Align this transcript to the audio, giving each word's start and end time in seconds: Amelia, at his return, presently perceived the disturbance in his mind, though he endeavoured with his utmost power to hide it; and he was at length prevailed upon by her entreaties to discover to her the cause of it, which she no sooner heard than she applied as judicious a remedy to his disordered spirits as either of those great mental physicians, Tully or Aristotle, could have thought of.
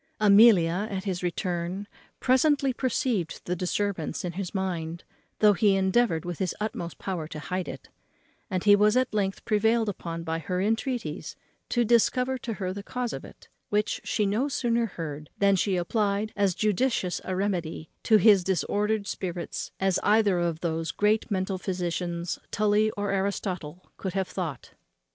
Amelia, 0.19 0.87
at 0.89 1.03
his 1.03 1.21
return, 1.21 1.87
presently 2.19 2.73
perceived 2.73 3.39
the 3.45 3.55
disturbance 3.55 4.25
in 4.25 4.31
his 4.31 4.51
mind, 4.51 5.03
though 5.37 5.53
he 5.53 5.75
endeavoured 5.75 6.25
with 6.25 6.39
his 6.39 6.55
utmost 6.59 6.97
power 6.97 7.27
to 7.27 7.37
hide 7.37 7.67
it; 7.67 7.89
and 8.49 8.63
he 8.63 8.75
was 8.75 8.97
at 8.97 9.13
length 9.13 9.45
prevailed 9.45 9.87
upon 9.87 10.23
by 10.23 10.39
her 10.39 10.59
entreaties 10.59 11.35
to 11.69 11.85
discover 11.85 12.39
to 12.39 12.53
her 12.53 12.73
the 12.73 12.81
cause 12.81 13.13
of 13.13 13.23
it, 13.23 13.47
which 13.69 14.01
she 14.03 14.25
no 14.25 14.47
sooner 14.47 14.87
heard 14.87 15.29
than 15.37 15.55
she 15.55 15.75
applied 15.75 16.33
as 16.35 16.55
judicious 16.55 17.21
a 17.23 17.35
remedy 17.35 17.91
to 18.01 18.17
his 18.17 18.43
disordered 18.43 19.05
spirits 19.05 19.69
as 19.79 19.99
either 20.01 20.39
of 20.39 20.61
those 20.61 20.89
great 20.91 21.29
mental 21.29 21.59
physicians, 21.59 22.39
Tully 22.49 22.89
or 22.97 23.11
Aristotle, 23.11 23.91
could 23.97 24.13
have 24.13 24.27
thought 24.29 24.69
of. 24.71 24.77